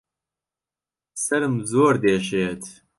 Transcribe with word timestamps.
سەرم 1.23 1.55
زۆر 1.71 1.93
دێشێت 2.03 2.63